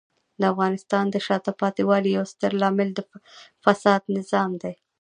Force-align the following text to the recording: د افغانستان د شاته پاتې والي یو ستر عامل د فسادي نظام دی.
د 0.39 0.41
افغانستان 0.53 1.05
د 1.09 1.15
شاته 1.25 1.51
پاتې 1.61 1.81
والي 1.89 2.09
یو 2.17 2.25
ستر 2.33 2.51
عامل 2.65 2.89
د 2.93 2.99
فسادي 3.63 4.09
نظام 4.19 4.51
دی. 4.61 4.73